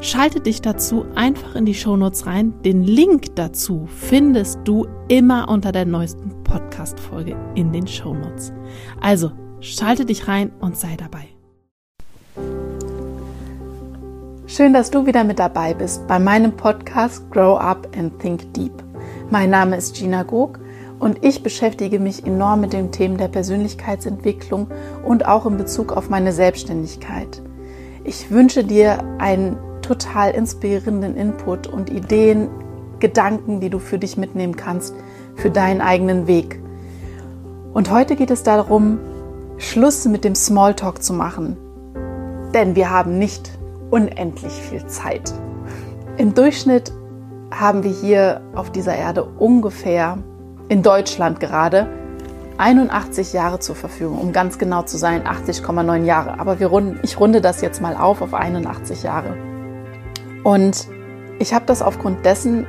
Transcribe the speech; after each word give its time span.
Schalte 0.00 0.40
dich 0.40 0.60
dazu 0.60 1.06
einfach 1.14 1.54
in 1.54 1.64
die 1.64 1.74
Shownotes 1.74 2.26
rein. 2.26 2.52
Den 2.62 2.82
Link 2.82 3.34
dazu 3.34 3.86
findest 3.86 4.60
du 4.64 4.86
immer 5.08 5.48
unter 5.48 5.72
der 5.72 5.86
neuesten 5.86 6.44
Podcast-Folge 6.44 7.34
in 7.54 7.72
den 7.72 7.86
Shownotes. 7.86 8.52
Also 9.00 9.32
schalte 9.60 10.04
dich 10.04 10.28
rein 10.28 10.52
und 10.60 10.76
sei 10.76 10.96
dabei. 10.98 11.28
Schön, 14.46 14.74
dass 14.74 14.90
du 14.90 15.06
wieder 15.06 15.24
mit 15.24 15.38
dabei 15.38 15.72
bist 15.72 16.06
bei 16.06 16.18
meinem 16.18 16.52
Podcast 16.52 17.28
Grow 17.30 17.58
Up 17.58 17.88
and 17.96 18.18
Think 18.20 18.52
Deep. 18.52 18.72
Mein 19.30 19.50
Name 19.50 19.76
ist 19.76 19.96
Gina 19.96 20.24
Gog 20.24 20.60
und 20.98 21.24
ich 21.24 21.42
beschäftige 21.42 21.98
mich 21.98 22.24
enorm 22.26 22.60
mit 22.60 22.74
den 22.74 22.92
Themen 22.92 23.16
der 23.16 23.28
Persönlichkeitsentwicklung 23.28 24.68
und 25.04 25.26
auch 25.26 25.46
in 25.46 25.56
Bezug 25.56 25.92
auf 25.92 26.10
meine 26.10 26.32
Selbstständigkeit. 26.32 27.42
Ich 28.04 28.30
wünsche 28.30 28.62
dir 28.62 29.02
einen 29.18 29.56
total 29.86 30.32
inspirierenden 30.32 31.16
Input 31.16 31.66
und 31.66 31.90
Ideen, 31.90 32.48
Gedanken, 32.98 33.60
die 33.60 33.70
du 33.70 33.78
für 33.78 33.98
dich 33.98 34.16
mitnehmen 34.16 34.56
kannst, 34.56 34.94
für 35.34 35.50
deinen 35.50 35.80
eigenen 35.80 36.26
Weg. 36.26 36.60
Und 37.72 37.90
heute 37.90 38.16
geht 38.16 38.30
es 38.30 38.42
darum, 38.42 38.98
Schluss 39.58 40.06
mit 40.06 40.24
dem 40.24 40.34
Smalltalk 40.34 41.02
zu 41.02 41.12
machen. 41.12 41.56
Denn 42.54 42.74
wir 42.74 42.90
haben 42.90 43.18
nicht 43.18 43.50
unendlich 43.90 44.52
viel 44.52 44.86
Zeit. 44.86 45.32
Im 46.16 46.34
Durchschnitt 46.34 46.92
haben 47.50 47.84
wir 47.84 47.90
hier 47.90 48.40
auf 48.54 48.72
dieser 48.72 48.96
Erde 48.96 49.24
ungefähr, 49.24 50.18
in 50.68 50.82
Deutschland 50.82 51.38
gerade, 51.38 51.86
81 52.58 53.34
Jahre 53.34 53.60
zur 53.60 53.76
Verfügung, 53.76 54.18
um 54.18 54.32
ganz 54.32 54.58
genau 54.58 54.82
zu 54.82 54.96
sein, 54.96 55.24
80,9 55.24 56.04
Jahre. 56.04 56.40
Aber 56.40 56.58
wir 56.58 56.68
runden, 56.68 56.98
ich 57.02 57.20
runde 57.20 57.40
das 57.40 57.60
jetzt 57.60 57.82
mal 57.82 57.94
auf 57.94 58.22
auf 58.22 58.32
81 58.32 59.02
Jahre. 59.02 59.36
Und 60.46 60.86
ich 61.40 61.52
habe 61.52 61.66
das 61.66 61.82
aufgrund 61.82 62.24
dessen 62.24 62.68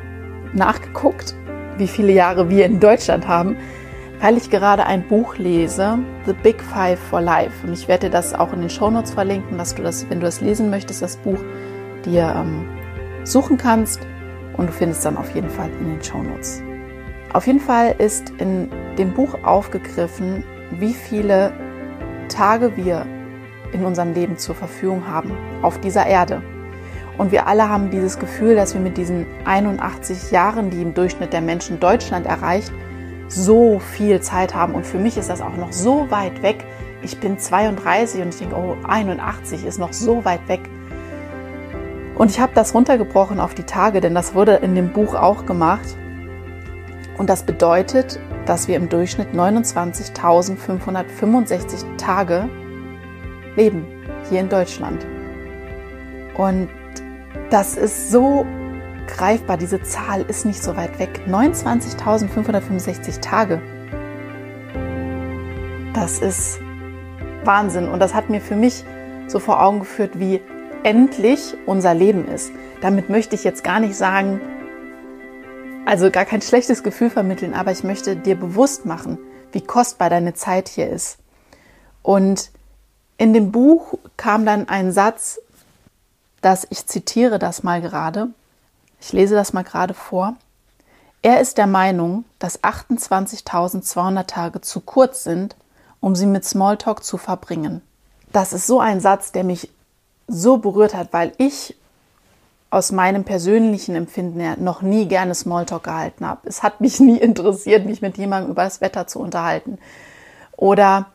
nachgeguckt, 0.52 1.36
wie 1.78 1.88
viele 1.88 2.11
Jahre 2.11 2.50
wir 2.50 2.66
in 2.66 2.80
Deutschland 2.80 3.28
haben, 3.28 3.56
weil 4.19 4.36
ich 4.36 4.50
gerade 4.50 4.88
ein 4.88 5.08
Buch 5.08 5.38
lese, 5.38 6.00
The 6.25 6.34
Big 6.34 6.59
Five 6.59 6.97
for 6.97 7.22
Life. 7.22 7.67
Und 7.67 7.73
ich 7.73 7.88
werde 7.88 8.08
dir 8.08 8.14
das 8.14 8.34
auch 8.34 8.52
in 8.52 8.61
den 8.61 8.72
Shownotes 8.72 9.11
verlinken, 9.11 9.59
dass 9.59 9.75
du 9.75 9.84
das, 9.84 10.09
wenn 10.09 10.19
du 10.19 10.25
das 10.25 10.42
lesen 10.42 10.72
möchtest, 10.72 11.03
das 11.03 11.17
Buch 11.17 11.38
dir 12.03 12.34
ähm, 12.36 12.66
suchen 13.25 13.58
kannst. 13.58 14.00
Und 14.58 14.69
du 14.69 14.73
findest 14.73 15.06
dann 15.06 15.16
auf 15.16 15.36
jeden 15.36 15.52
Fall 15.52 15.69
in 15.80 15.86
den 15.86 16.03
Shownotes. 16.03 16.64
Auf 17.34 17.45
jeden 17.45 17.59
Fall 17.59 17.94
ist 18.00 18.31
in 18.39 18.72
dem 18.97 19.14
Buch 19.14 19.36
aufgegriffen, 19.44 20.44
wie 20.80 20.95
viele 20.95 21.53
Tage 22.28 22.75
wir 22.75 23.06
in 23.72 23.86
unserem 23.86 24.16
Leben 24.16 24.36
zur 24.36 24.56
Verfügung 24.56 25.08
haben 25.08 25.38
auf 25.62 25.80
dieser 25.80 26.08
Erde. 26.08 26.41
Und 27.17 27.31
wir 27.31 27.47
alle 27.47 27.67
haben 27.67 27.89
dieses 27.89 28.19
Gefühl, 28.19 28.55
dass 28.55 28.73
wir 28.73 28.81
mit 28.81 28.97
diesen 28.97 29.25
81 29.45 30.31
Jahren, 30.31 30.69
die 30.69 30.81
im 30.81 30.93
Durchschnitt 30.93 31.33
der 31.33 31.41
Menschen 31.41 31.79
Deutschland 31.79 32.27
erreicht, 32.27 32.71
so 33.27 33.79
viel 33.79 34.21
Zeit 34.21 34.53
haben. 34.53 34.75
Und 34.75 34.85
für 34.85 34.99
mich 34.99 35.17
ist 35.17 35.29
das 35.29 35.41
auch 35.41 35.57
noch 35.57 35.73
so 35.73 36.11
weit 36.11 36.43
weg. 36.43 36.63
Ich 37.01 37.19
bin 37.19 37.39
32 37.39 38.21
und 38.21 38.29
ich 38.29 38.38
denke, 38.39 38.55
oh, 38.55 38.77
81 38.88 39.66
ist 39.66 39.79
noch 39.79 39.91
so 39.94 40.23
weit 40.25 40.47
weg. 40.47 40.61
Und 42.16 42.29
ich 42.31 42.39
habe 42.39 42.53
das 42.56 42.73
runtergebrochen 42.73 43.39
auf 43.39 43.53
die 43.53 43.61
Tage, 43.63 44.01
denn 44.01 44.16
das 44.16 44.33
wurde 44.33 44.53
in 44.53 44.73
dem 44.75 44.94
Buch 44.94 45.13
auch 45.13 45.45
gemacht. 45.45 45.95
Und 47.17 47.29
das 47.29 47.44
bedeutet, 47.44 48.19
dass 48.45 48.67
wir 48.67 48.75
im 48.75 48.89
Durchschnitt 48.89 49.29
29.565 49.33 51.97
Tage 51.97 52.50
leben 53.56 53.85
hier 54.29 54.39
in 54.39 54.50
Deutschland. 54.50 55.06
Und 56.35 56.69
das 57.50 57.75
ist 57.75 58.12
so 58.12 58.46
greifbar. 59.08 59.58
Diese 59.58 59.81
Zahl 59.81 60.22
ist 60.24 60.46
nicht 60.46 60.62
so 60.62 60.75
weit 60.75 61.00
weg. 61.00 61.22
29.565 61.28 63.22
Tage. 63.22 63.62
Das 65.94 66.19
ist 66.19 66.59
Wahnsinn. 67.44 67.88
Und 67.88 68.00
das 68.00 68.13
hat 68.13 68.30
mir 68.30 68.41
für 68.41 68.56
mich 68.56 68.84
so 69.28 69.40
vor 69.40 69.63
Augen 69.63 69.80
geführt, 69.80 70.19
wie 70.19 70.41
endlich 70.84 71.56
unser 71.66 71.94
Leben 71.94 72.28
ist. 72.28 72.52
Damit 72.81 73.09
möchte 73.09 73.36
ich 73.36 73.44
jetzt 73.44 73.63
gar 73.63 73.80
nicht 73.80 73.96
sagen, 73.96 74.40
also 75.86 76.12
gar 76.12 76.25
kein 76.25 76.41
schlechtes 76.41 76.84
Gefühl 76.84 77.09
vermitteln, 77.09 77.53
aber 77.53 77.72
ich 77.72 77.84
möchte 77.84 78.16
dir 78.16 78.36
bewusst 78.36 78.86
machen, 78.86 79.18
wie 79.52 79.62
kostbar 79.62 80.09
deine 80.09 80.34
Zeit 80.34 80.68
hier 80.68 80.90
ist. 80.90 81.18
Und 82.03 82.52
in 83.18 83.34
dem 83.34 83.52
Buch 83.52 83.97
kam 84.18 84.46
dann 84.46 84.69
ein 84.69 84.91
Satz, 84.91 85.40
dass 86.42 86.68
ich 86.70 86.86
zitiere 86.86 87.40
das 87.40 87.64
mal 87.64 87.81
gerade, 87.81 88.30
ich 89.00 89.14
lese 89.14 89.36
das 89.36 89.53
mal 89.53 89.64
gerade 89.64 89.94
vor. 89.94 90.36
Er 91.22 91.42
ist 91.42 91.58
der 91.58 91.68
Meinung, 91.68 92.25
dass 92.40 92.64
28.200 92.64 94.25
Tage 94.25 94.62
zu 94.62 94.80
kurz 94.81 95.24
sind, 95.24 95.56
um 96.00 96.16
sie 96.16 96.25
mit 96.25 96.46
Smalltalk 96.46 97.03
zu 97.03 97.18
verbringen. 97.18 97.81
Das 98.31 98.53
ist 98.53 98.68
so 98.68 98.80
ein 98.80 99.00
Satz, 99.00 99.31
der 99.31 99.44
mich 99.44 99.70
so 100.28 100.58
berührt 100.58 100.94
hat, 100.94 101.14
weil 101.14 101.34
ich 101.38 101.75
aus 102.69 102.92
meinem 102.92 103.24
persönlichen 103.24 103.96
Empfinden 103.96 104.40
her 104.40 104.58
noch 104.59 104.81
nie 104.81 105.08
gerne 105.08 105.34
Smalltalk 105.34 105.84
gehalten 105.84 106.25
habe. 106.25 106.42
Es 106.48 106.64
hat 106.64 106.81
mich 106.81 107.00
nie 107.00 107.18
interessiert, 107.18 107.86
mich 107.86 108.02
mit 108.02 108.18
jemandem 108.18 108.52
über 108.52 108.64
das 108.64 108.81
Wetter 108.81 109.08
zu 109.08 109.19
unterhalten 109.19 109.78
oder 110.56 111.08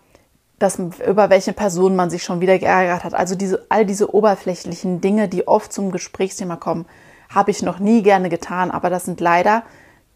das, 0.63 0.79
über 0.79 1.31
welche 1.31 1.53
Person 1.53 1.97
man 1.97 2.11
sich 2.11 2.23
schon 2.23 2.41
wieder 2.41 2.59
geärgert 2.59 3.05
hat. 3.05 3.15
Also 3.15 3.35
diese, 3.35 3.67
all 3.69 3.85
diese 3.85 4.15
oberflächlichen 4.15 5.01
Dinge, 5.01 5.29
die 5.29 5.49
oft 5.49 5.73
zum 5.73 5.91
Gesprächsthema 5.91 6.57
kommen, 6.57 6.87
habe 7.29 7.51
ich 7.51 7.63
noch 7.63 7.79
nie 7.79 8.03
gerne 8.03 8.29
getan, 8.29 8.71
aber 8.71 8.91
das 8.91 9.05
sind 9.05 9.21
leider 9.21 9.65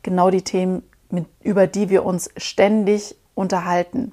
genau 0.02 0.30
die 0.30 0.42
Themen, 0.42 0.82
mit, 1.10 1.26
über 1.42 1.66
die 1.66 1.90
wir 1.90 2.04
uns 2.04 2.30
ständig 2.36 3.16
unterhalten. 3.34 4.12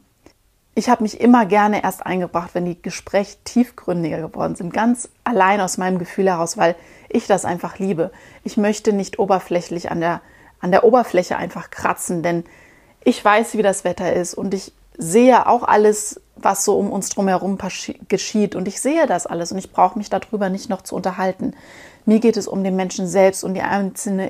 Ich 0.76 0.90
habe 0.90 1.04
mich 1.04 1.22
immer 1.22 1.46
gerne 1.46 1.84
erst 1.84 2.06
eingebracht, 2.06 2.52
wenn 2.54 2.66
die 2.66 2.82
Gespräche 2.82 3.38
tiefgründiger 3.44 4.20
geworden 4.22 4.56
sind, 4.56 4.74
ganz 4.74 5.10
allein 5.24 5.62
aus 5.62 5.78
meinem 5.78 6.00
Gefühl 6.00 6.28
heraus, 6.28 6.58
weil 6.58 6.76
ich 7.10 7.28
das 7.28 7.46
einfach 7.46 7.78
liebe. 7.78 8.12
Ich 8.44 8.58
möchte 8.58 8.92
nicht 8.92 9.20
oberflächlich 9.20 9.92
an 9.92 10.00
der, 10.00 10.22
an 10.60 10.72
der 10.72 10.84
Oberfläche 10.84 11.38
einfach 11.38 11.70
kratzen, 11.70 12.24
denn 12.24 12.44
ich 13.04 13.24
weiß, 13.24 13.54
wie 13.56 13.62
das 13.62 13.84
Wetter 13.84 14.14
ist 14.14 14.34
und 14.34 14.54
ich 14.54 14.74
sehe 14.98 15.48
auch 15.48 15.64
alles, 15.64 16.22
was 16.44 16.66
so 16.66 16.78
um 16.78 16.92
uns 16.92 17.10
drumherum 17.10 17.58
geschieht 18.08 18.56
und 18.56 18.68
ich 18.68 18.82
sehe 18.82 19.08
das 19.08 19.26
alles 19.26 19.52
und 19.52 19.58
ich 19.58 19.72
brauche 19.72 19.98
mich 19.98 20.10
darüber 20.10 20.50
nicht 20.50 20.70
noch 20.70 20.82
zu 20.82 20.96
unterhalten. 20.96 21.54
Mir 22.06 22.20
geht 22.20 22.38
es 22.38 22.48
um 22.48 22.64
den 22.64 22.76
Menschen 22.76 23.08
selbst, 23.08 23.44
um 23.44 23.54
die, 23.54 23.62
einzelne, 23.62 24.30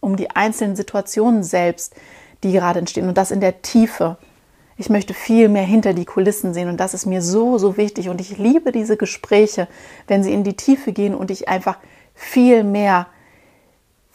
um 0.00 0.16
die 0.16 0.30
einzelnen 0.30 0.76
Situationen 0.76 1.42
selbst, 1.42 1.94
die 2.42 2.52
gerade 2.52 2.80
entstehen 2.80 3.08
und 3.08 3.16
das 3.16 3.30
in 3.30 3.40
der 3.40 3.62
Tiefe. 3.62 4.16
Ich 4.76 4.90
möchte 4.90 5.14
viel 5.14 5.48
mehr 5.48 5.64
hinter 5.64 5.92
die 5.92 6.04
Kulissen 6.04 6.54
sehen 6.54 6.68
und 6.68 6.78
das 6.78 6.94
ist 6.94 7.06
mir 7.06 7.22
so, 7.22 7.58
so 7.58 7.76
wichtig 7.76 8.08
und 8.08 8.20
ich 8.20 8.38
liebe 8.38 8.72
diese 8.72 8.96
Gespräche, 8.96 9.68
wenn 10.06 10.22
sie 10.22 10.32
in 10.32 10.44
die 10.44 10.56
Tiefe 10.56 10.92
gehen 10.92 11.14
und 11.14 11.30
ich 11.30 11.48
einfach 11.48 11.78
viel 12.14 12.64
mehr 12.64 13.06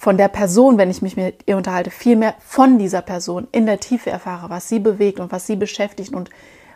von 0.04 0.18
der 0.18 0.28
Person, 0.28 0.78
wenn 0.78 0.90
ich 0.90 1.02
mich 1.02 1.16
mit 1.16 1.44
ihr 1.46 1.56
unterhalte, 1.56 1.90
viel 1.90 2.18
mehr 2.18 2.36
von 2.40 2.78
dieser 2.78 3.02
Person 3.02 3.48
in 3.54 3.66
der 3.66 3.80
Tiefe 3.80 4.10
erfahre, 4.10 4.50
was 4.50 4.68
sie 4.68 4.80
bewegt 4.80 5.22
und 5.22 5.31
was 5.31 5.48
sie 5.48 5.56
beschäftigt 5.56 6.14
und 6.14 6.30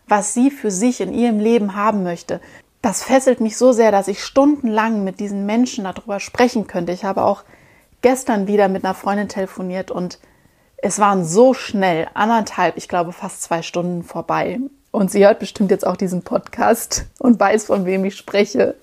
was 0.07 0.33
sie 0.33 0.51
für 0.51 0.71
sich 0.71 1.01
in 1.01 1.13
ihrem 1.13 1.39
Leben 1.39 1.75
haben 1.75 2.03
möchte 2.03 2.39
das 2.81 3.03
fesselt 3.03 3.41
mich 3.41 3.57
so 3.57 3.71
sehr, 3.71 3.91
dass 3.91 4.07
ich 4.07 4.23
stundenlang 4.23 5.03
mit 5.03 5.19
diesen 5.19 5.45
Menschen 5.45 5.83
darüber 5.83 6.19
sprechen 6.19 6.67
könnte. 6.67 6.91
Ich 6.91 7.03
habe 7.03 7.23
auch 7.23 7.43
gestern 8.01 8.47
wieder 8.47 8.67
mit 8.69 8.85
einer 8.85 8.93
Freundin 8.93 9.27
telefoniert 9.27 9.91
und 9.91 10.19
es 10.77 10.99
waren 10.99 11.25
so 11.25 11.53
schnell, 11.53 12.07
anderthalb, 12.13 12.77
ich 12.77 12.87
glaube 12.87 13.11
fast 13.11 13.41
zwei 13.41 13.61
Stunden 13.61 14.03
vorbei. 14.03 14.59
Und 14.91 15.11
sie 15.11 15.25
hört 15.25 15.39
bestimmt 15.39 15.71
jetzt 15.71 15.85
auch 15.85 15.97
diesen 15.97 16.21
Podcast 16.21 17.05
und 17.19 17.39
weiß, 17.39 17.65
von 17.65 17.85
wem 17.85 18.05
ich 18.05 18.15
spreche. 18.15 18.75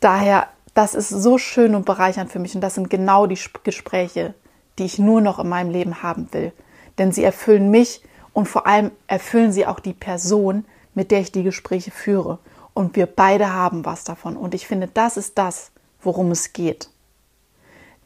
Daher, 0.00 0.48
das 0.74 0.94
ist 0.94 1.10
so 1.10 1.38
schön 1.38 1.74
und 1.74 1.84
bereichernd 1.84 2.32
für 2.32 2.38
mich. 2.38 2.54
Und 2.54 2.60
das 2.60 2.74
sind 2.74 2.90
genau 2.90 3.26
die 3.26 3.38
Gespräche, 3.62 4.34
die 4.78 4.84
ich 4.84 4.98
nur 4.98 5.20
noch 5.20 5.38
in 5.38 5.48
meinem 5.48 5.70
Leben 5.70 6.02
haben 6.02 6.28
will. 6.32 6.52
Denn 6.98 7.12
sie 7.12 7.22
erfüllen 7.22 7.70
mich 7.70 8.02
und 8.32 8.46
vor 8.46 8.66
allem 8.66 8.90
erfüllen 9.06 9.52
sie 9.52 9.66
auch 9.66 9.80
die 9.80 9.92
Person, 9.92 10.64
mit 10.94 11.10
der 11.10 11.20
ich 11.20 11.32
die 11.32 11.42
Gespräche 11.42 11.90
führe 11.90 12.38
und 12.74 12.96
wir 12.96 13.06
beide 13.06 13.52
haben 13.52 13.84
was 13.84 14.04
davon. 14.04 14.36
Und 14.36 14.54
ich 14.54 14.66
finde, 14.66 14.88
das 14.92 15.16
ist 15.16 15.38
das, 15.38 15.70
worum 16.00 16.30
es 16.30 16.52
geht. 16.52 16.90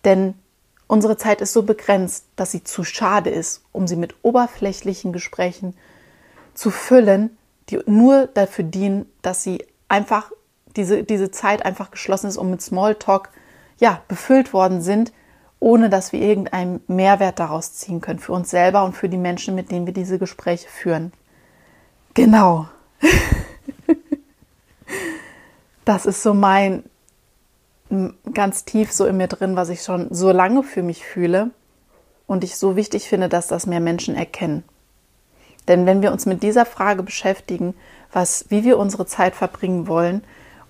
Denn 0.05 0.35
Unsere 0.89 1.17
Zeit 1.17 1.41
ist 1.41 1.53
so 1.53 1.63
begrenzt, 1.63 2.27
dass 2.37 2.53
sie 2.53 2.63
zu 2.63 2.85
schade 2.85 3.31
ist, 3.31 3.65
um 3.73 3.89
sie 3.89 3.97
mit 3.97 4.15
oberflächlichen 4.23 5.13
Gesprächen 5.13 5.77
zu 6.55 6.71
füllen, 6.71 7.37
die 7.69 7.81
nur 7.87 8.29
dafür 8.29 8.65
dienen, 8.65 9.11
dass 9.23 9.43
sie 9.43 9.67
einfach 9.89 10.31
diese, 10.77 11.03
diese 11.03 11.31
Zeit 11.33 11.65
einfach 11.65 11.91
geschlossen 11.91 12.29
ist 12.29 12.37
und 12.37 12.51
mit 12.51 12.63
Smalltalk 12.63 13.31
ja, 13.79 14.03
befüllt 14.07 14.53
worden 14.53 14.81
sind, 14.81 15.13
ohne 15.67 15.91
dass 15.91 16.13
wir 16.13 16.21
irgendeinen 16.21 16.81
Mehrwert 16.87 17.41
daraus 17.41 17.73
ziehen 17.73 18.01
können 18.01 18.21
für 18.21 18.31
uns 18.31 18.51
selber 18.51 18.85
und 18.85 18.97
für 18.97 19.09
die 19.09 19.17
Menschen, 19.17 19.57
mit 19.57 19.73
denen 19.73 19.85
wir 19.85 19.93
diese 19.93 20.17
Gespräche 20.17 20.69
führen. 20.69 21.13
Genau. 22.15 22.69
das 25.85 26.07
ist 26.07 26.23
so 26.23 26.35
mein 26.35 26.85
ganz 28.33 28.65
tief 28.65 28.93
so 28.93 29.07
in 29.07 29.17
mir 29.17 29.27
drin, 29.27 29.57
was 29.57 29.69
ich 29.69 29.83
schon 29.83 30.07
so 30.15 30.31
lange 30.31 30.63
für 30.63 30.85
mich 30.85 31.05
fühle 31.05 31.51
und 32.29 32.45
ich 32.45 32.57
so 32.57 32.77
wichtig 32.77 33.09
finde, 33.09 33.29
dass 33.29 33.49
das 33.49 33.67
mehr 33.67 33.81
Menschen 33.81 34.15
erkennen. 34.15 34.63
Denn 35.67 35.85
wenn 35.85 36.01
wir 36.01 36.13
uns 36.13 36.27
mit 36.27 36.45
dieser 36.45 36.65
Frage 36.65 37.03
beschäftigen, 37.03 37.75
was, 38.13 38.45
wie 38.51 38.63
wir 38.63 38.79
unsere 38.79 39.05
Zeit 39.05 39.35
verbringen 39.35 39.89
wollen 39.89 40.23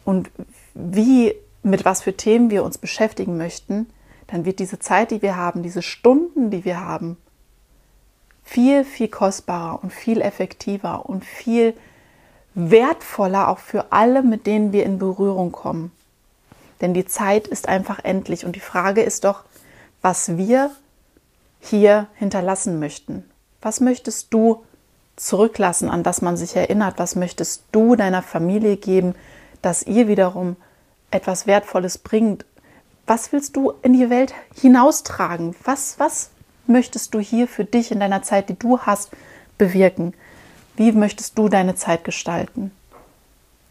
und 0.06 0.30
wie, 0.72 1.34
mit 1.62 1.84
was 1.84 2.00
für 2.00 2.16
Themen 2.16 2.48
wir 2.48 2.64
uns 2.64 2.78
beschäftigen 2.78 3.36
möchten, 3.36 3.88
dann 4.26 4.44
wird 4.44 4.58
diese 4.58 4.78
Zeit, 4.78 5.10
die 5.10 5.22
wir 5.22 5.36
haben, 5.36 5.62
diese 5.62 5.82
Stunden, 5.82 6.50
die 6.50 6.64
wir 6.64 6.80
haben, 6.80 7.16
viel, 8.44 8.84
viel 8.84 9.08
kostbarer 9.08 9.82
und 9.82 9.92
viel 9.92 10.20
effektiver 10.20 11.06
und 11.06 11.24
viel 11.24 11.74
wertvoller 12.54 13.48
auch 13.48 13.58
für 13.58 13.92
alle, 13.92 14.22
mit 14.22 14.46
denen 14.46 14.72
wir 14.72 14.84
in 14.84 14.98
Berührung 14.98 15.52
kommen. 15.52 15.92
Denn 16.80 16.94
die 16.94 17.04
Zeit 17.04 17.46
ist 17.46 17.68
einfach 17.68 18.00
endlich 18.02 18.44
und 18.44 18.56
die 18.56 18.60
Frage 18.60 19.02
ist 19.02 19.24
doch, 19.24 19.44
was 20.02 20.36
wir 20.36 20.70
hier 21.60 22.06
hinterlassen 22.14 22.78
möchten. 22.78 23.24
Was 23.60 23.80
möchtest 23.80 24.32
du 24.32 24.64
zurücklassen, 25.16 25.88
an 25.88 26.04
was 26.04 26.22
man 26.22 26.36
sich 26.36 26.54
erinnert? 26.54 26.98
Was 26.98 27.16
möchtest 27.16 27.64
du 27.72 27.96
deiner 27.96 28.22
Familie 28.22 28.76
geben, 28.76 29.14
dass 29.62 29.82
ihr 29.82 30.08
wiederum 30.08 30.56
etwas 31.10 31.46
Wertvolles 31.46 31.98
bringt? 31.98 32.44
Was 33.06 33.32
willst 33.32 33.54
du 33.56 33.72
in 33.82 33.92
die 33.92 34.10
Welt 34.10 34.34
hinaustragen? 34.60 35.54
Was, 35.64 35.98
was 35.98 36.30
möchtest 36.66 37.14
du 37.14 37.20
hier 37.20 37.46
für 37.46 37.64
dich 37.64 37.92
in 37.92 38.00
deiner 38.00 38.22
Zeit, 38.22 38.48
die 38.48 38.58
du 38.58 38.80
hast, 38.80 39.10
bewirken? 39.58 40.12
Wie 40.74 40.92
möchtest 40.92 41.38
du 41.38 41.48
deine 41.48 41.76
Zeit 41.76 42.04
gestalten? 42.04 42.72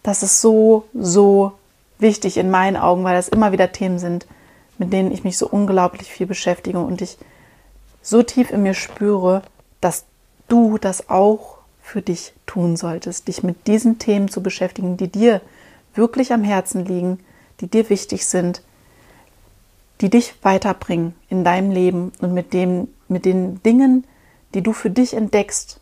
Das 0.04 0.24
ist 0.24 0.40
so, 0.40 0.86
so 0.94 1.54
wichtig 2.00 2.38
in 2.38 2.50
meinen 2.50 2.78
Augen, 2.78 3.04
weil 3.04 3.16
das 3.16 3.28
immer 3.28 3.52
wieder 3.52 3.72
Themen 3.72 4.00
sind, 4.00 4.26
mit 4.78 4.94
denen 4.94 5.12
ich 5.12 5.24
mich 5.24 5.38
so 5.38 5.48
unglaublich 5.48 6.10
viel 6.10 6.28
beschäftige 6.28 6.80
und 6.80 7.02
ich 7.02 7.18
so 8.02 8.24
tief 8.24 8.52
in 8.52 8.64
mir 8.64 8.74
spüre, 8.74 9.42
dass 9.82 10.06
du 10.48 10.78
das 10.78 11.10
auch 11.10 11.58
für 11.82 12.02
dich 12.02 12.34
tun 12.46 12.78
solltest, 12.78 13.28
dich 13.28 13.44
mit 13.44 13.68
diesen 13.68 14.00
Themen 14.00 14.30
zu 14.30 14.42
beschäftigen, 14.42 14.98
die 14.98 15.12
dir 15.12 15.42
wirklich 15.94 16.34
am 16.34 16.44
Herzen 16.44 16.86
liegen, 16.86 17.20
die 17.62 17.68
dir 17.68 17.90
wichtig 17.90 18.26
sind, 18.26 18.62
die 20.02 20.10
dich 20.10 20.36
weiterbringen 20.44 21.16
in 21.30 21.44
deinem 21.44 21.72
Leben 21.72 22.12
und 22.20 22.34
mit 22.34 22.54
dem, 22.54 22.90
mit 23.08 23.26
den 23.26 23.62
Dingen, 23.64 24.06
die 24.54 24.62
du 24.62 24.74
für 24.74 24.90
dich 24.90 25.14
entdeckst, 25.14 25.80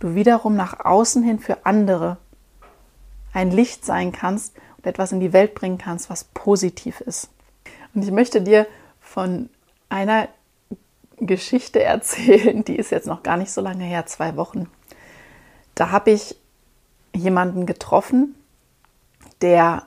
du 0.00 0.14
wiederum 0.14 0.56
nach 0.56 0.84
außen 0.84 1.22
hin 1.22 1.38
für 1.38 1.64
andere 1.64 2.16
ein 3.32 3.50
Licht 3.50 3.84
sein 3.84 4.12
kannst 4.12 4.54
und 4.76 4.86
etwas 4.86 5.12
in 5.12 5.20
die 5.20 5.32
Welt 5.32 5.54
bringen 5.54 5.78
kannst, 5.78 6.10
was 6.10 6.24
positiv 6.24 7.00
ist. 7.00 7.30
Und 7.94 8.02
ich 8.02 8.10
möchte 8.10 8.42
dir 8.42 8.66
von 9.00 9.48
einer 9.88 10.28
Geschichte 11.18 11.82
erzählen, 11.82 12.64
die 12.64 12.76
ist 12.76 12.90
jetzt 12.90 13.06
noch 13.06 13.22
gar 13.22 13.36
nicht 13.36 13.52
so 13.52 13.60
lange 13.60 13.84
her, 13.84 14.06
zwei 14.06 14.36
Wochen. 14.36 14.68
Da 15.74 15.90
habe 15.90 16.10
ich 16.10 16.36
jemanden 17.14 17.66
getroffen, 17.66 18.34
der, 19.40 19.86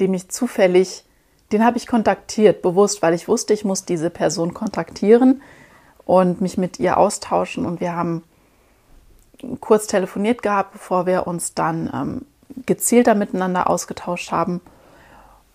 dem 0.00 0.14
ich 0.14 0.28
zufällig, 0.28 1.04
den 1.52 1.64
habe 1.64 1.78
ich 1.78 1.86
kontaktiert, 1.86 2.62
bewusst, 2.62 3.02
weil 3.02 3.14
ich 3.14 3.28
wusste, 3.28 3.54
ich 3.54 3.64
muss 3.64 3.84
diese 3.84 4.10
Person 4.10 4.54
kontaktieren 4.54 5.42
und 6.04 6.40
mich 6.40 6.58
mit 6.58 6.78
ihr 6.78 6.98
austauschen. 6.98 7.64
Und 7.64 7.80
wir 7.80 7.94
haben 7.94 8.22
kurz 9.60 9.86
telefoniert 9.86 10.42
gehabt, 10.42 10.72
bevor 10.72 11.06
wir 11.06 11.26
uns 11.26 11.54
dann 11.54 11.90
ähm, 11.92 12.26
gezielter 12.66 13.14
miteinander 13.14 13.70
ausgetauscht 13.70 14.32
haben. 14.32 14.60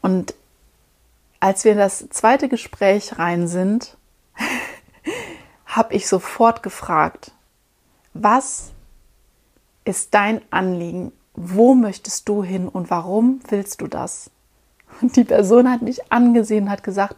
Und 0.01 0.34
als 1.40 1.63
wir 1.63 1.74
in 1.74 1.78
das 1.78 2.07
zweite 2.10 2.50
Gespräch 2.50 3.19
rein 3.19 3.48
sind, 3.48 3.98
habe 5.66 5.94
ich 5.94 6.07
sofort 6.07 6.63
gefragt, 6.63 7.31
was 8.13 8.72
ist 9.86 10.13
dein 10.13 10.42
Anliegen? 10.51 11.12
Wo 11.36 11.74
möchtest 11.74 12.30
du 12.30 12.44
hin 12.44 12.68
und 12.68 12.90
warum 12.90 13.42
willst 13.50 13.81
du 13.81 13.88
das? 13.88 14.30
Und 15.04 15.18
die 15.18 15.26
Person 15.26 15.70
hat 15.70 15.82
mich 15.82 16.00
angesehen 16.14 16.64
und 16.64 16.70
hat 16.70 16.82
gesagt, 16.82 17.18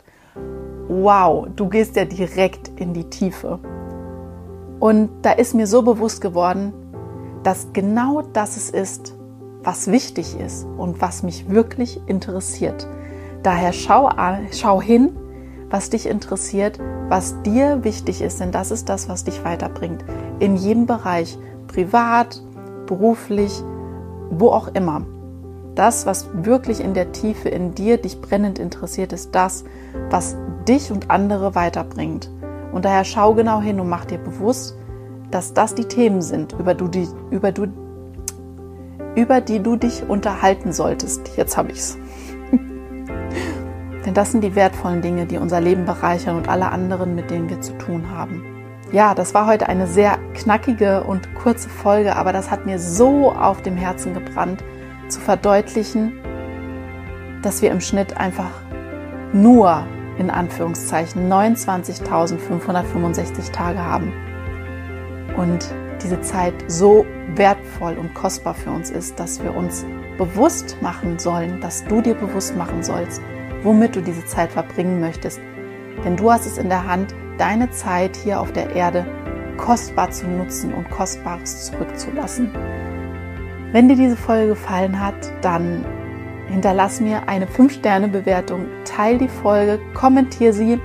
wow, 0.87 1.45
du 1.55 1.69
gehst 1.69 1.95
ja 1.95 2.05
direkt 2.05 2.71
in 2.79 2.95
die 2.95 3.03
Tiefe. 3.11 3.59
Und 4.79 5.11
da 5.21 5.33
ist 5.33 5.53
mir 5.53 5.67
so 5.67 5.83
bewusst 5.83 6.19
geworden, 6.19 6.73
dass 7.43 7.67
genau 7.73 8.23
das 8.23 8.57
es 8.57 8.71
ist, 8.71 9.13
was 9.61 9.85
wichtig 9.85 10.35
ist 10.39 10.65
und 10.79 10.99
was 10.99 11.21
mich 11.21 11.47
wirklich 11.47 12.01
interessiert. 12.07 12.87
Daher 13.43 13.71
schau, 13.71 14.07
an, 14.07 14.47
schau 14.51 14.81
hin, 14.81 15.15
was 15.69 15.91
dich 15.91 16.07
interessiert, 16.07 16.79
was 17.07 17.39
dir 17.43 17.83
wichtig 17.83 18.23
ist, 18.23 18.39
denn 18.39 18.51
das 18.51 18.71
ist 18.71 18.89
das, 18.89 19.09
was 19.09 19.25
dich 19.25 19.45
weiterbringt. 19.45 20.03
In 20.39 20.55
jedem 20.55 20.87
Bereich, 20.87 21.37
privat, 21.67 22.41
beruflich, 22.87 23.61
wo 24.31 24.49
auch 24.49 24.69
immer. 24.69 25.05
Das, 25.75 26.05
was 26.05 26.29
wirklich 26.33 26.79
in 26.79 26.93
der 26.93 27.11
Tiefe 27.11 27.49
in 27.49 27.75
dir 27.75 27.97
dich 27.97 28.21
brennend 28.21 28.59
interessiert, 28.59 29.11
ist 29.11 29.35
das, 29.35 29.65
was 30.09 30.37
dich 30.67 30.89
und 30.89 31.11
andere 31.11 31.53
weiterbringt. 31.53 32.31
Und 32.71 32.85
daher 32.85 33.03
schau 33.03 33.33
genau 33.33 33.59
hin 33.59 33.81
und 33.81 33.89
mach 33.89 34.05
dir 34.05 34.17
bewusst, 34.17 34.77
dass 35.31 35.53
das 35.53 35.75
die 35.75 35.85
Themen 35.85 36.21
sind, 36.21 36.53
über, 36.53 36.73
du 36.75 36.87
die, 36.87 37.07
über, 37.29 37.51
du, 37.51 37.67
über 39.15 39.41
die 39.41 39.59
du 39.59 39.75
dich 39.75 40.07
unterhalten 40.07 40.71
solltest. 40.71 41.35
Jetzt 41.35 41.57
habe 41.57 41.71
ich 41.71 41.79
es. 41.79 41.97
Denn 44.05 44.13
das 44.13 44.31
sind 44.31 44.45
die 44.45 44.55
wertvollen 44.55 45.01
Dinge, 45.01 45.25
die 45.25 45.37
unser 45.37 45.59
Leben 45.59 45.85
bereichern 45.85 46.37
und 46.37 46.47
alle 46.47 46.71
anderen, 46.71 47.15
mit 47.15 47.29
denen 47.29 47.49
wir 47.49 47.59
zu 47.59 47.77
tun 47.77 48.11
haben. 48.11 48.45
Ja, 48.93 49.13
das 49.13 49.33
war 49.33 49.45
heute 49.45 49.67
eine 49.67 49.87
sehr 49.87 50.19
knackige 50.35 51.03
und 51.03 51.35
kurze 51.35 51.67
Folge, 51.67 52.15
aber 52.15 52.31
das 52.31 52.49
hat 52.49 52.65
mir 52.65 52.79
so 52.79 53.31
auf 53.31 53.61
dem 53.61 53.75
Herzen 53.75 54.13
gebrannt, 54.13 54.63
zu 55.09 55.19
verdeutlichen, 55.19 56.13
dass 57.41 57.61
wir 57.61 57.71
im 57.71 57.81
Schnitt 57.81 58.17
einfach 58.17 58.51
nur 59.33 59.85
in 60.17 60.29
Anführungszeichen 60.29 61.29
29.565 61.31 63.51
Tage 63.51 63.79
haben. 63.79 64.11
Und 65.37 65.69
diese 66.01 66.21
Zeit 66.21 66.53
so 66.67 67.05
wertvoll 67.35 67.97
und 67.97 68.13
kostbar 68.13 68.53
für 68.53 68.71
uns 68.71 68.89
ist, 68.89 69.19
dass 69.19 69.43
wir 69.43 69.55
uns 69.55 69.85
bewusst 70.17 70.77
machen 70.81 71.19
sollen, 71.19 71.59
dass 71.59 71.83
du 71.85 72.01
dir 72.01 72.15
bewusst 72.15 72.55
machen 72.55 72.83
sollst, 72.83 73.21
womit 73.63 73.95
du 73.95 74.01
diese 74.01 74.25
Zeit 74.25 74.51
verbringen 74.51 74.99
möchtest. 74.99 75.39
Denn 76.03 76.15
du 76.15 76.31
hast 76.31 76.45
es 76.45 76.57
in 76.57 76.69
der 76.69 76.87
Hand, 76.87 77.13
deine 77.37 77.69
Zeit 77.71 78.15
hier 78.15 78.39
auf 78.39 78.53
der 78.53 78.75
Erde 78.75 79.05
kostbar 79.57 80.11
zu 80.11 80.27
nutzen 80.27 80.73
und 80.73 80.89
Kostbares 80.89 81.65
zurückzulassen. 81.65 82.51
Wenn 83.71 83.89
dir 83.89 83.95
diese 83.95 84.15
Folge 84.15 84.49
gefallen 84.49 84.99
hat, 84.99 85.15
dann 85.41 85.83
hinterlass 86.47 87.01
mir 87.01 87.27
eine 87.27 87.45
5-Sterne-Bewertung, 87.45 88.65
teile 88.85 89.17
die 89.17 89.27
Folge, 89.27 89.79
kommentiere 89.93 90.53
sie. 90.53 90.79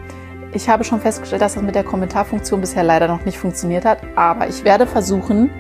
Ich 0.52 0.68
habe 0.68 0.82
schon 0.82 1.00
festgestellt, 1.00 1.42
dass 1.42 1.54
das 1.54 1.62
mit 1.62 1.74
der 1.74 1.84
Kommentarfunktion 1.84 2.60
bisher 2.60 2.82
leider 2.82 3.06
noch 3.06 3.24
nicht 3.24 3.38
funktioniert 3.38 3.84
hat, 3.84 4.00
aber 4.16 4.48
ich 4.48 4.64
werde 4.64 4.86
versuchen, 4.86 5.50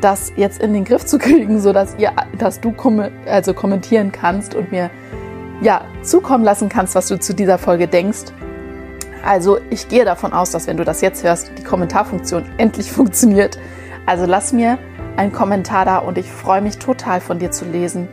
das 0.00 0.32
jetzt 0.36 0.62
in 0.62 0.72
den 0.72 0.84
Griff 0.84 1.04
zu 1.06 1.18
kriegen, 1.18 1.60
sodass 1.60 1.94
ihr, 1.98 2.12
dass 2.38 2.60
du 2.60 2.74
also 3.26 3.54
kommentieren 3.54 4.12
kannst 4.12 4.54
und 4.54 4.72
mir 4.72 4.90
ja, 5.62 5.84
zukommen 6.02 6.44
lassen 6.44 6.68
kannst, 6.68 6.94
was 6.94 7.08
du 7.08 7.18
zu 7.18 7.34
dieser 7.34 7.58
Folge 7.58 7.86
denkst. 7.86 8.32
Also 9.24 9.58
ich 9.68 9.88
gehe 9.88 10.04
davon 10.04 10.32
aus, 10.32 10.50
dass 10.50 10.66
wenn 10.66 10.78
du 10.78 10.84
das 10.84 11.02
jetzt 11.02 11.22
hörst, 11.22 11.52
die 11.58 11.62
Kommentarfunktion 11.62 12.44
endlich 12.56 12.90
funktioniert. 12.92 13.58
Also 14.06 14.24
lass 14.26 14.52
mir 14.52 14.78
einen 15.16 15.32
Kommentar 15.32 15.84
da 15.84 15.98
und 15.98 16.18
ich 16.18 16.30
freue 16.30 16.62
mich 16.62 16.78
total 16.78 17.20
von 17.20 17.38
dir 17.38 17.50
zu 17.50 17.64
lesen. 17.64 18.08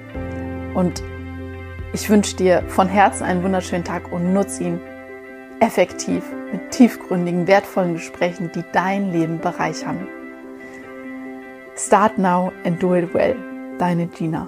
Und 0.74 1.04
ich 1.94 2.10
wünsche 2.10 2.36
dir 2.36 2.64
von 2.68 2.88
Herzen 2.88 3.24
einen 3.24 3.44
wunderschönen 3.44 3.84
Tag 3.84 4.12
und 4.12 4.34
nutze 4.34 4.64
ihn 4.64 4.80
effektiv 5.60 6.24
mit 6.52 6.72
tiefgründigen, 6.72 7.48
wertvollen 7.48 7.94
Gesprächen, 7.94 8.52
die 8.54 8.64
dein 8.72 9.12
Leben 9.12 9.40
bereichern. 9.40 10.08
Start 11.76 12.18
now 12.18 12.52
and 12.66 12.82
do 12.82 12.96
it 12.96 13.14
well. 13.14 13.36
Deine 13.78 14.08
Gina. 14.08 14.48